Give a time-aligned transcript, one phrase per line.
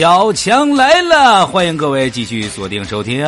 [0.00, 3.22] 小强来了，欢迎各位继续锁定收听。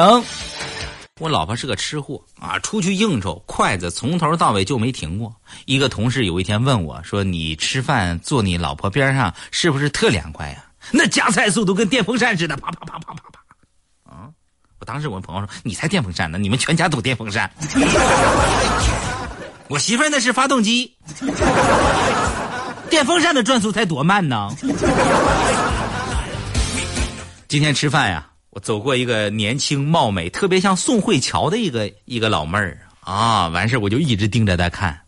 [1.20, 5.30] 我老婆是个吃货啊，出去应酬，筷子从头到尾就没停过。
[5.66, 10.64] 一个同事有一天问我说：“你吃饭坐你老婆边上是不是特凉快呀？
[10.90, 13.40] 那夹菜速度跟电风扇似的，啪啪啪啪啪啪。”
[14.10, 14.32] 啊！
[14.80, 17.50] 我当时我朋友说：“你才电风扇呢，你们全家都电风扇。
[19.68, 20.96] ”我媳妇那是发动机，
[22.88, 24.48] 电风扇的转速才多慢呢。
[27.52, 35.02] 今天吃饭呀，我走过一个年轻貌美、特别像宋慧乔的一个一个老妹儿啊，完事我就一直盯着她看，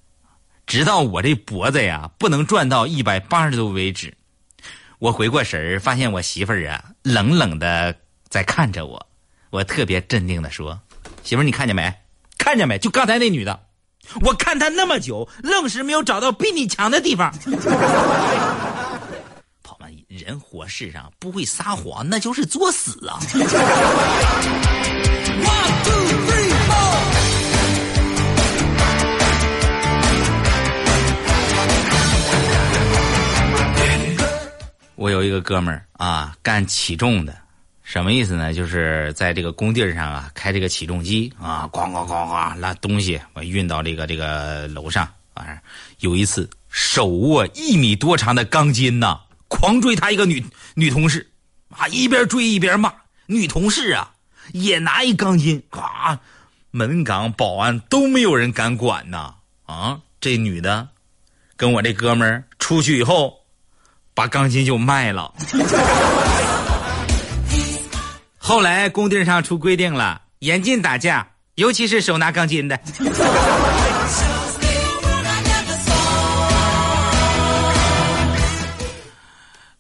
[0.67, 4.13] 直到我这脖子呀不能转到一百八十度为止。
[4.99, 7.97] 我回过神儿，发现我媳妇儿啊冷冷的
[8.29, 9.07] 在看着我，
[9.49, 10.79] 我特别镇定的说
[11.25, 11.95] ：“媳妇儿，你看见没？
[12.37, 12.77] 看见没？
[12.77, 13.59] 就刚才那女的，
[14.21, 17.35] 我看她那么久，愣是没有找到比你强的地方。”
[20.17, 23.19] 人活世上不会撒谎，那就是作死啊！
[34.95, 37.37] 我有一个哥们儿啊，干起重的，
[37.83, 38.55] 什么意思呢？
[38.55, 45.09] 就是在这个工地上啊，开这个起重机啊，咣咣咣咣拉东西，我运到这个这个楼上。
[45.35, 45.59] 完事
[45.99, 49.19] 有一次手握一米多长的钢筋呐。
[49.55, 51.31] 狂追他一个女女同事，
[51.71, 52.93] 啊，一边追一边骂。
[53.27, 54.11] 女同事啊，
[54.53, 56.19] 也拿一钢筋，咵，
[56.73, 59.37] 门岗保安都没有人敢管呐。
[59.65, 60.89] 啊，这女的
[61.57, 63.33] 跟我这哥们儿出去以后，
[64.13, 65.33] 把钢筋就卖了。
[68.37, 72.79] 后来工地上出规定了，严禁打架，尤其是手拿钢筋的。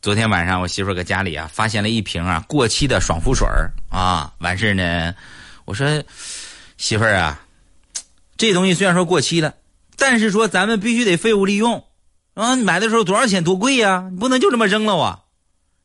[0.05, 3.48] 昨天晚上，我媳妇搁家里啊，发现了一瓶啊过期的爽肤水
[3.89, 4.34] 啊。
[4.40, 5.14] 完事呢，
[5.64, 5.89] 我说
[6.77, 7.40] 媳妇儿啊，
[8.36, 9.55] 这东西虽然说过期了，
[9.96, 11.83] 但是说咱们必须得废物利用
[12.34, 12.55] 啊。
[12.55, 13.42] 买的时候多少钱？
[13.42, 14.06] 多贵呀？
[14.12, 15.20] 你不能就这么扔了啊。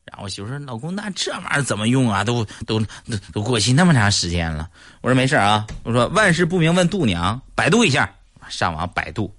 [0.04, 2.22] 然后我媳妇说：“老公，那这玩意儿怎么用啊？
[2.22, 2.88] 都都都
[3.32, 8.14] 都过期那么长时间了。”我说：“没事啊。”我说：“万事不明问度娘，百度一下，
[8.50, 9.34] 上网百度，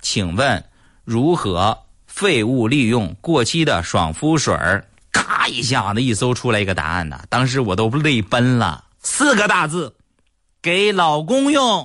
[0.00, 0.64] 请问
[1.04, 1.78] 如何？”
[2.14, 7.18] 废物利用过期的爽肤水儿，咔一下子一搜出来一个答案呐！
[7.28, 9.92] 当时我都泪奔了，四个大字：
[10.62, 11.84] 给老公用。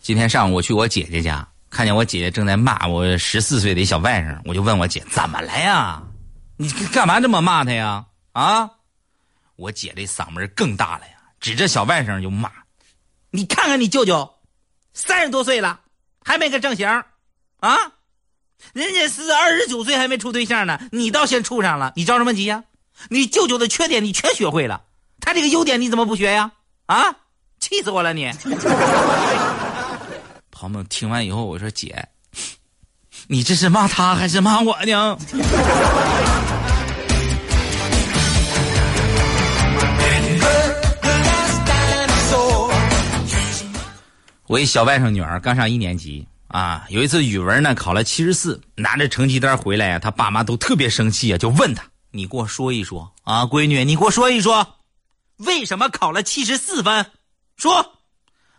[0.00, 6.02] 今天上午我去我姐姐家，看见我姐姐正在骂我十四岁的小外甥，我就问我姐怎么了呀？
[6.56, 8.04] 你干嘛这么骂他呀？
[8.36, 8.70] 啊！
[9.56, 12.52] 我姐这嗓门更大了呀，指着小外甥就骂
[13.32, 14.34] ：“你看看你舅舅，
[14.92, 15.80] 三十多岁了，
[16.22, 16.86] 还没个正形
[17.60, 17.78] 啊！
[18.74, 22.64] 人家是二十九岁还没处对象呢，你倒先处上了，你着什么急呀？
[23.08, 24.82] 你舅舅的缺点你全学会了，
[25.18, 26.52] 他这个优点你怎么不学呀？
[26.84, 27.16] 啊！
[27.58, 28.30] 气死我了你！”
[30.52, 32.06] 朋友们听完以后，我说：“姐，
[33.28, 35.16] 你这是骂他还是骂我呢？”
[44.48, 54.76] 我一小外甥女儿刚上一年级啊，有一次语文呢考了七十四，拿着成绩单回来呀，他爸妈都特别生气啊，就问他：“你给我说一说啊，闺女，你给我说一说，
[55.38, 57.10] 为什么考了七十四分？”
[57.58, 57.98] 说，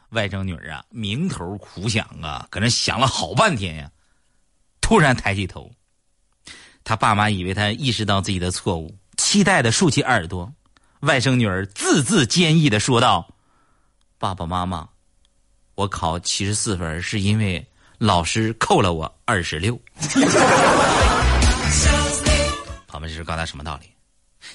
[0.09, 3.89] 外甥女儿啊，名头苦想啊，搁那想了好半天呀，
[4.81, 5.71] 突然抬起头，
[6.83, 10.51] 他爸妈以为他意识到自己的错误，期待的竖起耳朵，
[10.99, 13.25] 外甥女儿字字坚毅的说道
[14.19, 14.89] ：“爸爸妈妈。”
[15.77, 17.63] 我考七十四分，是因为
[17.99, 19.79] 老师扣了我二十六。
[22.87, 23.87] 朋友们，这是告诉他什么道理？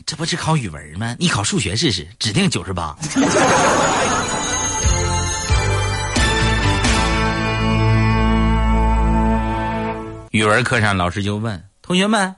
[0.04, 1.14] 这不是考语文吗？
[1.20, 2.96] 你考数学试试，指定九十八。
[10.32, 12.34] 语文课上，老师就问同学们：“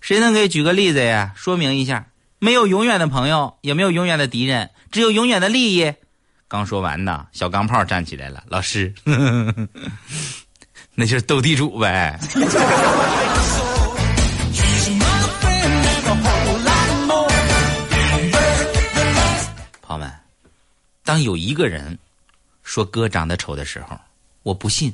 [0.00, 1.34] 谁能给举个例子呀？
[1.36, 2.06] 说明一下，
[2.38, 5.92] 没有永远的朋友，也没有永远的敌人，只有永远的利益。”
[6.52, 8.44] 刚说完呢，小钢炮站起来了。
[8.46, 8.92] 老师，
[10.94, 12.20] 那就是斗地主呗。
[19.80, 20.12] 朋友们，
[21.02, 21.98] 当有一个人
[22.62, 23.98] 说哥长得丑的时候，
[24.42, 24.92] 我不信；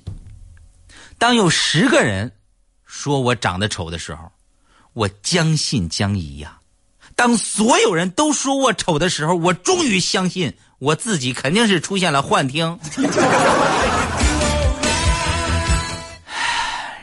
[1.18, 2.30] 当有十个人
[2.86, 4.30] 说我长得丑的时候，
[4.92, 6.60] 我将信将疑呀；
[7.16, 10.56] 当所有人都说我丑的时候，我终于相信。
[10.78, 12.78] 我自己肯定是出现了幻听。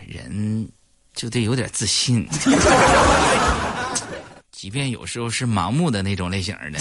[0.07, 0.69] 人
[1.13, 2.25] 就得有点自信，
[4.51, 6.79] 即便有时候是盲目的那种类型的。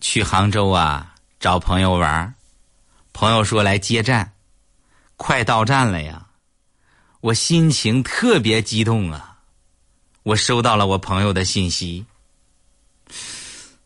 [0.00, 2.34] 去杭州啊，找朋友玩
[3.12, 4.32] 朋友说来接站，
[5.16, 6.22] 快到站了呀，
[7.20, 9.36] 我心情特别激动啊。
[10.22, 12.04] 我收到了我朋友的信息，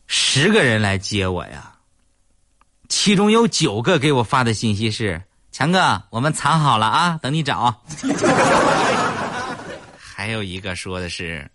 [0.07, 1.75] 十个人来接我呀，
[2.89, 5.23] 其中有九个给我发的信息是：
[5.53, 7.83] 强哥，我们藏好了啊，等你找。
[9.97, 11.51] 还有一个说的是：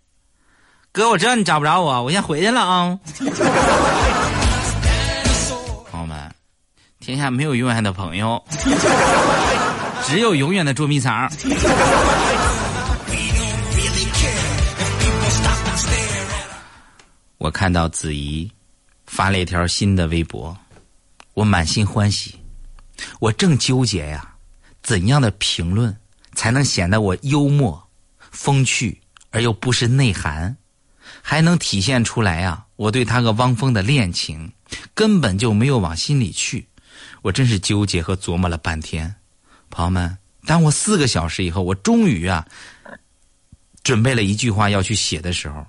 [0.92, 2.98] 哥，我知道你找不着我，我先回去了啊。
[5.90, 6.34] 朋友们，
[7.00, 8.42] 天下没有永远的朋友，
[10.06, 11.30] 只有永远的捉迷藏。
[17.38, 18.50] 我看到子怡
[19.06, 20.56] 发了一条新的微博，
[21.34, 22.34] 我满心欢喜。
[23.18, 24.34] 我正纠结呀，
[24.82, 25.96] 怎样的评论
[26.34, 27.88] 才能显得我幽默、
[28.30, 29.00] 风趣
[29.30, 30.56] 而又不失内涵，
[31.22, 32.64] 还能体现出来呀？
[32.76, 34.52] 我对他和汪峰的恋情
[34.94, 36.66] 根本就没有往心里去。
[37.22, 39.14] 我真是纠结和琢磨了半天。
[39.70, 42.46] 朋友们，当我四个小时以后，我终于啊，
[43.82, 45.64] 准备了一句话要去写的时候，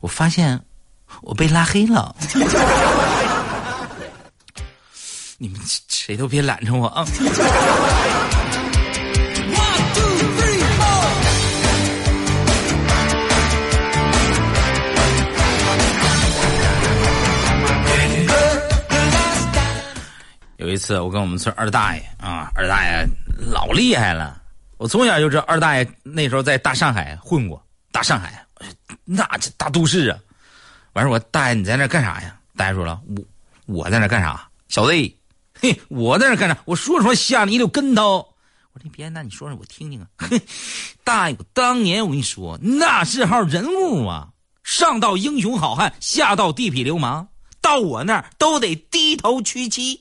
[0.00, 0.60] 我发现。
[1.20, 2.16] 我被拉黑了，
[5.36, 7.04] 你们谁都别拦着我啊！
[20.62, 23.04] 有一次，我跟我们村二大爷啊，二大爷
[23.36, 24.40] 老厉害了。
[24.76, 27.60] 我从小就知道二大爷那时候在大上海混过，
[27.90, 28.46] 大上海
[29.04, 30.18] 那这大都市啊。
[30.92, 32.38] 完事我大爷你在那干啥呀？
[32.56, 33.24] 大爷说了，我
[33.66, 34.48] 我在那干啥？
[34.68, 34.92] 小子，
[35.60, 36.56] 嘿，我在那干啥？
[36.64, 38.18] 我说说吓你一溜跟头。
[38.72, 40.06] 我说你别，那你说说我听听啊。
[40.18, 40.40] 哼，
[41.02, 44.28] 大爷，我当年我跟你说，那是号人物啊，
[44.62, 47.26] 上到英雄好汉，下到地痞流氓，
[47.60, 50.00] 到我那儿都得低头屈膝。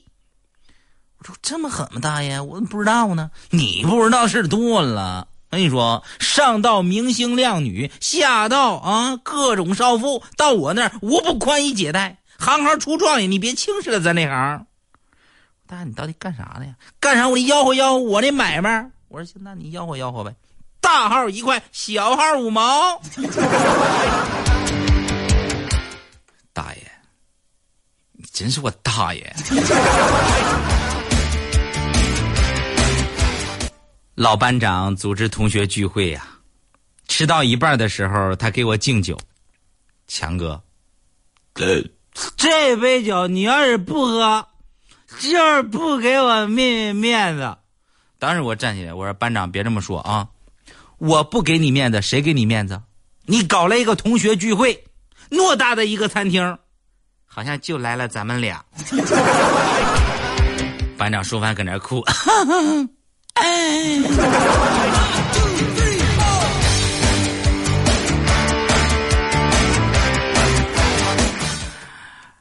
[1.22, 2.00] 我说这么狠吗？
[2.02, 3.30] 大爷，我怎么不知道呢？
[3.52, 5.28] 你不知道事多了。
[5.52, 13.30] 我跟你说，上到明星靓女，下到啊各种少妇，到我那儿无不宽衣解带，行行出状元。
[13.30, 14.66] 你别轻视了咱这行。
[15.68, 16.74] 大爷，你到底干啥的呀？
[17.00, 17.30] 干啥？
[17.30, 18.90] 我得吆喝吆喝我那买卖。
[19.08, 20.34] 我说行，那你吆喝吆喝呗。
[20.80, 23.00] 大号一块，小号五毛。
[26.52, 26.92] 大爷，
[28.14, 29.36] 你真是我大爷。
[34.16, 36.28] 老班长组织同学聚会呀，
[37.08, 39.18] 吃到一半的时候，他给我敬酒。
[40.08, 40.62] 强哥，
[42.36, 44.46] 这杯酒你要是不喝，
[45.20, 47.58] 就是不给我面面子。
[48.20, 50.28] 当时我站起来，我说：“班长别这么说啊，
[50.98, 52.82] 我不给你面子，谁给你面子？
[53.26, 54.84] 你搞了一个同学聚会，
[55.30, 56.58] 偌大的一个餐厅，
[57.26, 58.64] 好像就来了咱们俩。
[60.98, 62.04] ”班长说完搁那哭。
[63.34, 64.00] 哎，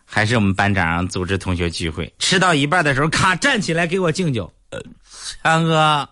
[0.05, 4.53] 还是我们班长组织同学聚会，吃到一半的时候，咔站起来给我敬酒。
[5.43, 6.09] 强哥，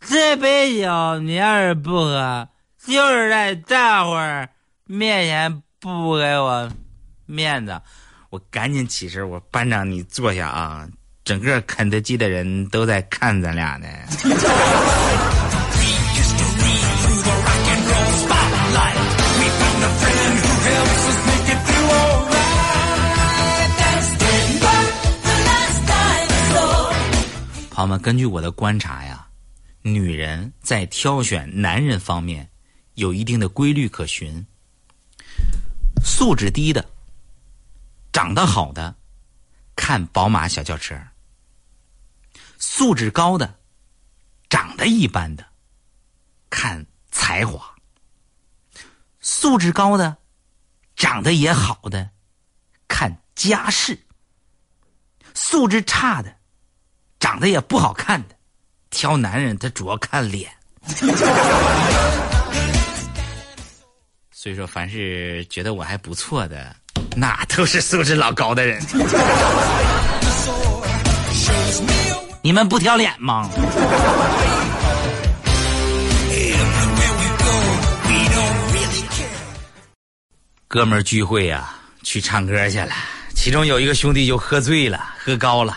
[0.00, 2.48] 这杯酒你要是不喝，
[2.86, 4.48] 就是在大伙儿
[4.84, 6.70] 面前不给我
[7.24, 7.80] 面子。
[8.30, 10.86] 我赶紧起身，我班长你坐下啊。
[11.26, 13.88] 整个肯德基的人都在看咱俩呢。
[27.70, 29.26] 朋友们，根据我的观察呀，
[29.82, 32.48] 女人在挑选男人方面
[32.94, 34.46] 有一定的规律可循。
[36.04, 36.86] 素质低的、
[38.12, 38.94] 长得好的，
[39.74, 40.96] 看宝马小轿车。
[42.58, 43.58] 素质高的，
[44.48, 45.44] 长得一般的，
[46.50, 47.60] 看才华；
[49.20, 50.16] 素质高的，
[50.94, 52.10] 长得也好的，
[52.88, 53.94] 看家世；
[55.34, 56.36] 素质差的，
[57.18, 58.36] 长得也不好看的，
[58.90, 60.50] 挑男人他主要看脸。
[64.30, 66.76] 所以说，凡是觉得我还不错的，
[67.16, 68.80] 那都是素质老高的人。
[72.46, 73.50] 你们不挑脸吗？
[80.68, 81.74] 哥们儿聚会呀，
[82.04, 82.92] 去唱歌去了。
[83.34, 85.76] 其中有一个兄弟就喝醉了，喝高了。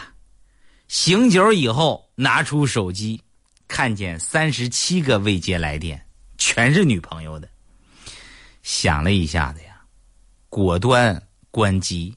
[0.87, 3.19] 醒酒以后，拿出手机，
[3.67, 5.99] 看见三十七个未接来电，
[6.37, 7.49] 全是女朋友的。
[8.61, 9.69] 想了一下子呀，
[10.49, 12.15] 果断关机，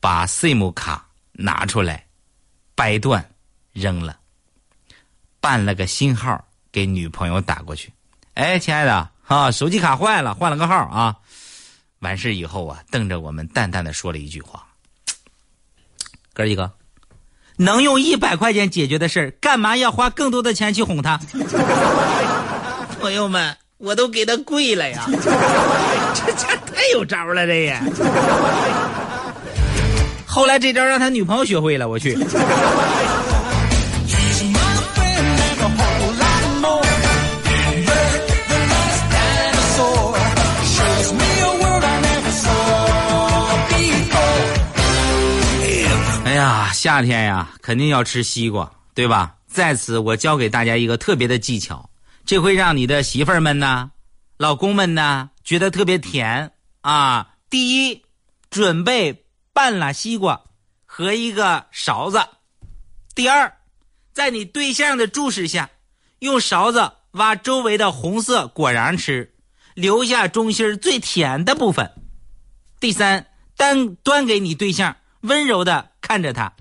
[0.00, 2.06] 把 SIM 卡拿出来，
[2.74, 3.22] 掰断。
[3.72, 4.16] 扔了，
[5.40, 7.92] 办了个新号给女朋友打过去。
[8.34, 11.16] 哎，亲爱的，啊，手机卡坏了，换了个号啊。
[12.00, 14.66] 完事以后啊，瞪着我们淡淡的说了一句话
[16.34, 16.72] ：“哥几个，
[17.56, 21.20] 能用一百块钱解决的事儿，干嘛要花更多的钱去哄他？”
[23.00, 25.04] 朋友们，我都给他跪了呀！
[26.14, 27.80] 这家太有招了，这也。
[30.26, 32.16] 后来这招让他女朋友学会了，我去。
[46.82, 49.36] 夏天呀，肯定要吃西瓜，对吧？
[49.46, 51.88] 在此，我教给大家一个特别的技巧，
[52.26, 53.92] 这会让你的媳妇儿们呢、
[54.36, 57.34] 老公们呢觉得特别甜啊。
[57.48, 58.02] 第一，
[58.50, 60.42] 准备半拉西瓜
[60.84, 62.18] 和一个勺子；
[63.14, 63.58] 第二，
[64.12, 65.70] 在你对象的注视下，
[66.18, 69.32] 用勺子挖周围的红色果瓤吃，
[69.74, 71.86] 留下中心最甜的部分；
[72.80, 73.24] 第三，
[73.56, 75.90] 单端给你对象，温柔的。
[76.02, 76.52] 看着他，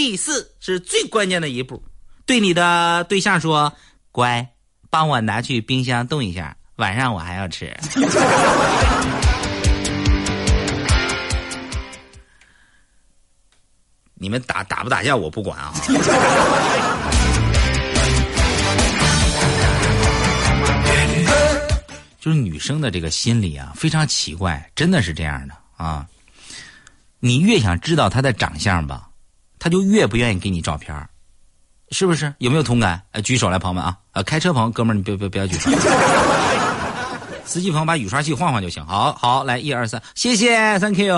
[0.00, 1.84] 第四是最关键的一步，
[2.24, 3.70] 对你的对象说
[4.10, 4.48] ：“乖，
[4.88, 7.76] 帮我拿去冰箱冻一下，晚上我还要吃。
[14.16, 15.70] ”你们打打不打架我不管啊。
[22.18, 26.08] 就是女生的这个心理啊，非常奇怪，真的是这样的啊。
[27.18, 29.09] 你越想知道她的长相吧，
[29.60, 31.08] 他就越不愿意给你照片
[31.90, 32.34] 是不是？
[32.38, 33.02] 有没有同感？
[33.12, 33.98] 呃，举手来，朋友们啊！
[34.24, 35.70] 开车朋友，哥们儿，你别别不要举手。
[37.44, 38.86] 司机朋友把雨刷器换换就行。
[38.86, 41.16] 好好，来，一二三，谢谢，Thank you。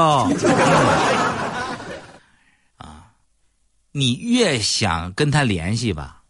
[2.78, 3.12] 啊，
[3.92, 6.22] 你越想跟他联系吧，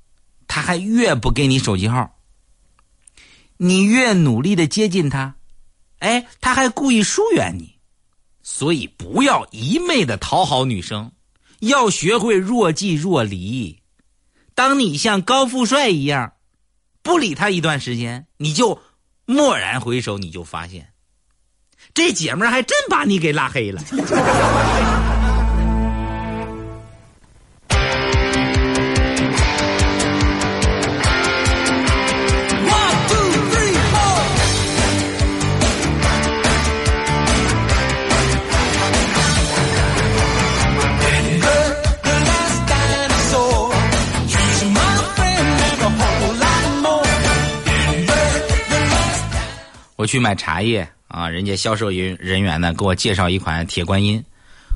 [0.48, 2.10] 他还越不给你手机号。
[3.58, 5.36] 你越努力的接近他，
[6.00, 7.76] 哎，他还故意疏远你。
[8.42, 11.12] 所以不要一昧的讨好女生，
[11.62, 13.82] 要学会若即若离。
[14.54, 16.32] 当你像高富帅一样，
[17.02, 18.80] 不理他一段时间，你就
[19.26, 20.92] 蓦然回首，你就发现，
[21.94, 23.80] 这姐们儿还真把你给拉黑了。
[50.02, 54.20] 我去买茶叶啊，人家销售人人员呢给我介绍一款铁观音，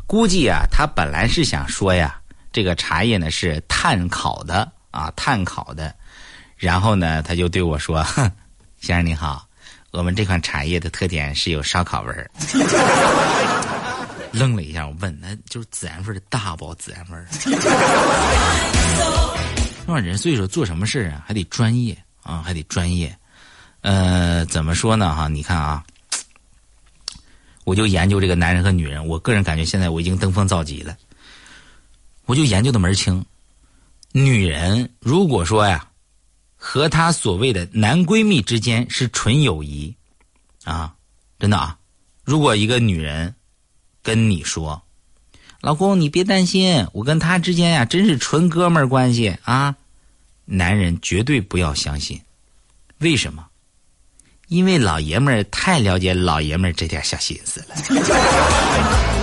[0.07, 2.17] 估计啊他本来是想说呀，
[2.53, 5.93] 这个茶叶呢是炭烤的啊，炭烤的，
[6.57, 8.31] 然后呢他就对我说：“哼
[8.81, 9.45] 先生您好，
[9.91, 12.31] 我们这款茶叶的特点是有烧烤味儿。
[14.31, 17.27] ”愣了一下，我问：“那就是孜然味的大包孜然味儿？”
[19.89, 23.13] 那人所以说做什么事啊还得专业啊，还得专业。
[23.87, 25.15] 呃，怎么说呢？
[25.15, 25.85] 哈，你看啊，
[27.63, 29.07] 我就研究这个男人和女人。
[29.07, 30.97] 我个人感觉，现在我已经登峰造极了。
[32.25, 33.25] 我就研究的门清。
[34.11, 35.89] 女人如果说呀，
[36.57, 39.95] 和她所谓的男闺蜜之间是纯友谊，
[40.65, 40.97] 啊，
[41.39, 41.79] 真的啊，
[42.25, 43.37] 如果一个女人
[44.03, 44.83] 跟你说
[45.63, 49.77] ：“老公，你别担心，我跟他之间呀，真是纯哥们儿关系啊。”
[50.45, 52.21] 男人绝对不要相信。
[52.99, 53.47] 为什么？
[54.49, 59.13] 因为老爷们儿太了解老爷们儿这点小心思了。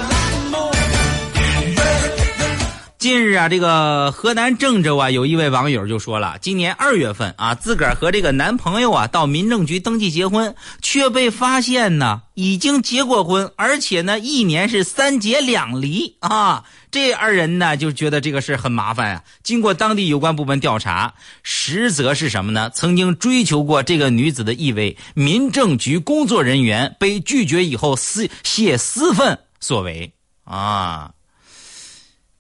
[3.04, 16.64] 近日啊，这个河南郑州啊，有一位网友就说了，今年二月份啊，自个儿和这个男朋友啊到民政局登记结婚，却被发现呢已经结过婚，而且呢一年是三结两离啊。
[16.92, 19.24] 这二人呢就觉得这个事很麻烦啊。
[19.44, 22.70] 经过当地有关部门调查，实则是什么呢？
[22.74, 30.14] 曾经追求过这个女子的一位民政局工作人员被拒绝以后私泄私愤所为
[30.46, 31.12] 啊。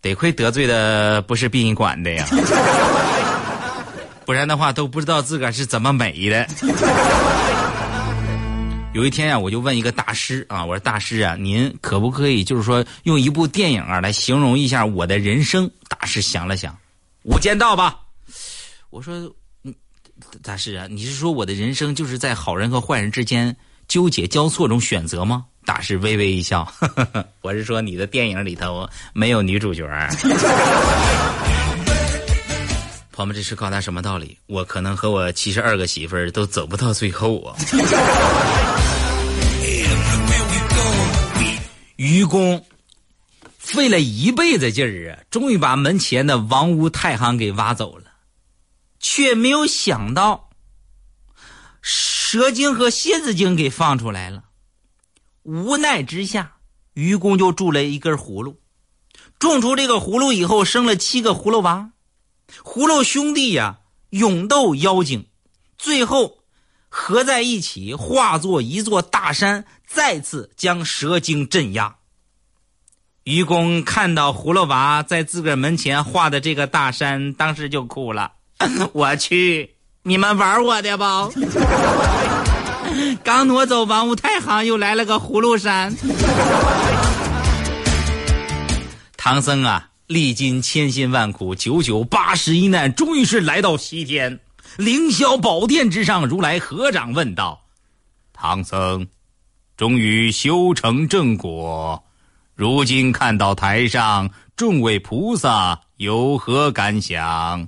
[0.03, 2.27] 得亏得罪的不是殡仪馆的呀，
[4.25, 6.45] 不然的话都不知道自个儿是怎么美的。
[8.93, 15.71] 有一天啊，我就问一个大师啊，我说大师啊，您可不可以就是说用一部电影啊来形容一下我的人生？
[15.87, 16.73] 大师想了想，
[17.23, 18.01] 《无间道》吧。
[18.89, 19.15] 我说，
[19.63, 19.73] 嗯，
[20.43, 23.55] 大师啊，你是说我的人生就是在好人和坏人之间
[23.87, 25.45] 纠结交错中选择吗？
[25.65, 29.85] 大师微微一笑，呵 呵我是说你的电影里头没有女主角。
[33.11, 34.37] 朋友们，这是告达什么道理？
[34.47, 37.55] 我可能和我七十二个媳妇儿都走不到最后啊！
[41.95, 42.65] 愚公
[43.59, 48.05] 费了一辈子劲儿啊，终于把门前的王屋太行给挖走了，
[48.99, 50.49] 却没有想到
[51.81, 54.43] 蛇精和蝎子精给放出来了。
[55.43, 56.53] 无奈之下，
[56.93, 58.57] 愚公就铸了一根葫芦，
[59.39, 61.91] 种出这个葫芦以后，生了七个葫芦娃。
[62.63, 65.27] 葫芦兄弟呀，勇斗妖精，
[65.77, 66.39] 最后
[66.87, 71.95] 合在一起，化作一座大山，再次将蛇精镇压。
[73.23, 78.33] 愚公看到葫芦娃在自个儿门前画的这个大山，当时就哭了。
[78.93, 81.29] 我去，你们玩我的吧！
[83.23, 85.95] 刚挪走王屋太行，又来了个葫芦山。
[89.17, 89.89] 唐僧啊！
[90.07, 94.41] 历经千辛万苦，九九八十一难，终于是来到西天
[94.77, 96.27] 凌霄宝殿之上。
[96.27, 97.63] 如来合掌问道
[98.33, 99.07] ：“唐僧，
[99.77, 102.03] 终于修成正果，
[102.53, 107.67] 如今看到台上众位菩萨，有何感想？”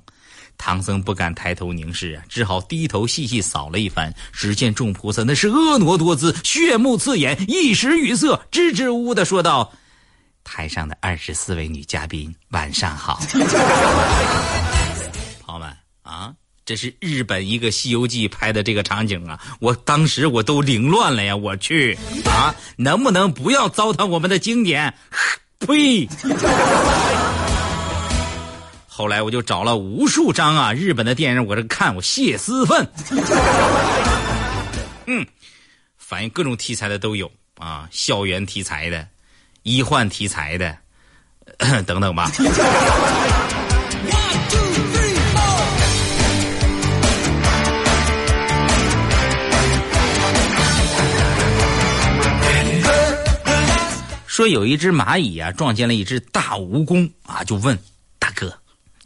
[0.57, 4.13] 唐僧不敢抬头凝视啊，只好低头细细扫了一番。
[4.31, 9.71] 只见众菩萨那是婀娜多姿，血目刺眼，一时语塞，支支吾吾的说道。
[10.43, 13.19] 台上的二十四位女嘉宾，晚上好，
[15.41, 16.31] 朋友们啊，
[16.63, 24.93] 这是日本一个《西游记》拍的这个场景啊，我当时我都凌乱了呀，我去啊，能不能不要糟蹋我们的经典？
[25.57, 26.07] 呸！
[28.97, 32.89] 后来我就找了无数张啊日本的电影，我这看我泄私愤。
[35.05, 35.27] 嗯，
[35.97, 39.05] 反映各种题材的都有啊，校园题材的。
[39.63, 40.77] 医患题材的，
[41.83, 42.31] 等等吧。
[54.25, 57.89] 说有一只蚂蚁啊，撞见了一只大蜈蚣啊，就问大哥：“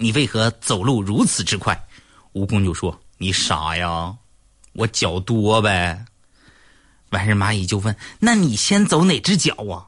[0.01, 1.77] 你为何走路如此之快？”
[2.33, 4.15] 蜈蚣就说：“你傻呀，
[4.73, 6.05] 我脚多呗。”
[7.11, 9.85] 完事蚂蚁就问：“那你先走哪只脚啊？”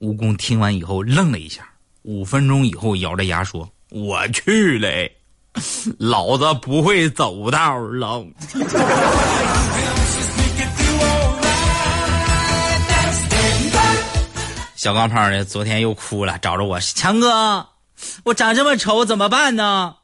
[0.00, 1.68] 蜈蚣听完以后愣了一下，
[2.02, 5.10] 五分钟以后咬着牙说：“我去嘞，
[5.98, 8.26] 老子不会走道了。”
[14.74, 15.44] 小钢炮呢？
[15.44, 17.64] 昨天又哭了，找着我强哥，
[18.24, 19.96] 我长这么丑怎么办呢？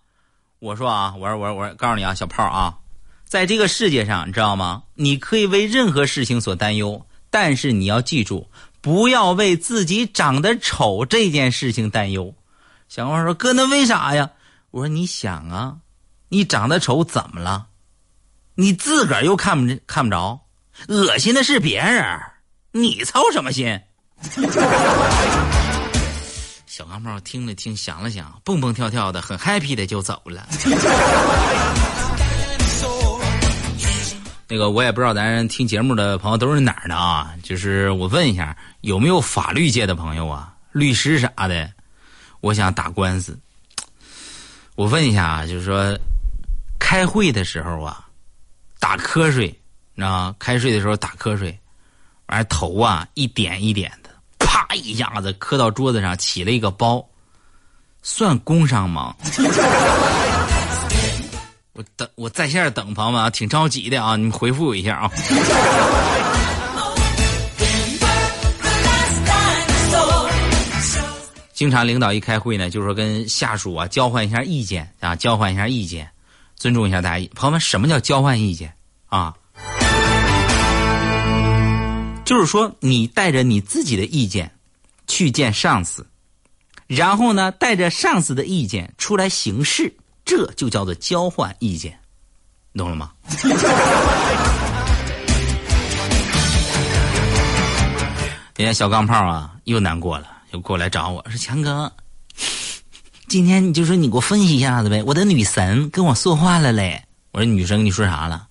[0.59, 2.79] 我说啊，我说我说我说，告诉你啊，小炮啊，
[3.25, 4.83] 在这个世界上，你知道吗？
[4.95, 8.51] 你可以为任何事情所担忧，但是你要记住。
[8.83, 12.35] 不要为自己长得丑这件事情担忧。
[12.89, 14.31] 小光说：“哥，那为啥呀？”
[14.73, 15.77] 我说：“你想啊，
[16.31, 17.67] 你长得丑怎么了？
[18.55, 20.47] 你自个儿又看不，看不着，
[20.89, 22.21] 恶心的是别人，
[22.73, 23.79] 你操什么心？”
[26.81, 30.49] 小钢炮听了听，想了想，蹦蹦跳跳的，很 happy 的就走了。
[34.49, 37.35] 那个我也不知道，咱听节目的朋友都是哪儿的啊？
[37.43, 40.55] 就是我问一下，有没有法律界的朋友啊？
[40.73, 41.71] 律师啥的，
[42.41, 43.39] 我想打官司。
[44.75, 45.95] 我问一下啊，就是说，
[46.79, 48.09] 开会的时候啊，
[48.79, 49.49] 打瞌睡，
[49.97, 50.35] 知道吗？
[50.39, 51.61] 开睡的时候打瞌睡，
[52.29, 53.93] 完头啊一点一点，
[54.51, 57.07] 啪一下子磕到桌子上，起了一个包，
[58.03, 59.15] 算工伤吗？
[61.75, 65.11] 我等我在线等朋友们啊，挺着急的啊，你们回复我一下啊。
[71.53, 76.11] 经常领导一开会呢，就是说跟下属啊交换一下意见啊，交换一下意见，
[76.57, 77.31] 尊重一下大家。
[77.37, 78.75] 朋友们，什么叫交换意见
[79.07, 79.33] 啊？
[82.31, 84.53] 就是说你带着你自己的意见
[85.09, 86.07] 去见上司，
[86.87, 89.93] 然后呢带着上司的意见出来行事。
[90.25, 91.99] 这就叫做交换意见，
[92.75, 93.11] 懂了吗？
[98.57, 101.93] 人家小钢炮啊，又难过了，又过来找我说：“强哥，
[103.27, 105.03] 今天你就说你给我分析一下子呗。
[105.03, 107.03] 我的女神跟我说话了嘞。
[107.33, 108.47] 我说女神跟你说啥了？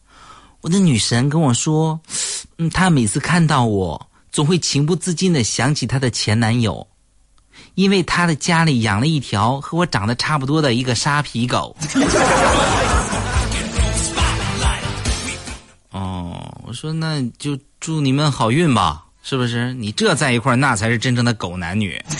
[0.59, 1.97] 我的女神跟我说，
[2.61, 6.85] 嗯，她每次看到我，总会情不自禁的想起她的前男友，
[7.75, 11.73] 因为她的家里养了一条和我长得差不多的一个沙皮狗。
[15.91, 19.73] 哦，我说那就祝你们好运吧，是不是？
[19.75, 21.97] 你这在一块儿，那才是真正的狗男女。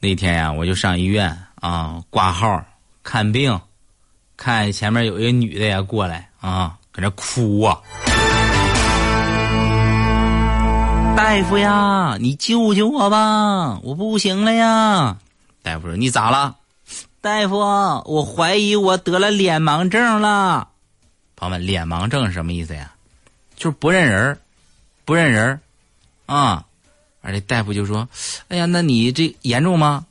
[0.00, 2.64] 那天呀，我就上医院啊挂号
[3.02, 3.60] 看病，
[4.36, 7.80] 看前面有一个女的也过来啊，搁那哭啊。
[11.16, 15.16] 大夫呀，你救救我吧，我不行了呀！
[15.62, 16.56] 大夫说你咋了？
[17.20, 17.58] 大夫，
[18.06, 20.68] 我怀疑我得了脸盲症了。
[21.34, 22.92] 朋友们，脸盲症是什么意思呀？
[23.56, 24.38] 就是不认人
[25.04, 25.60] 不认人
[26.26, 26.64] 啊。
[27.20, 28.08] 而且大夫就说
[28.48, 30.06] ：“哎呀，那你这严重吗？”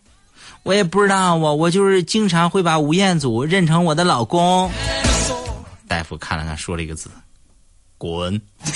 [0.68, 4.70] 我也不知道，我我就是经常会把吴彦祖认成我的老公。
[5.88, 7.10] 大夫看了看，说了一个字
[7.98, 8.40] ：“滚。”